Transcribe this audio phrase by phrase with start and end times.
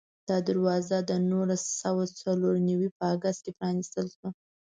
[0.29, 4.29] دا دروازه د نولس سوه څلور نوي په اګست کې پرانستل شوه.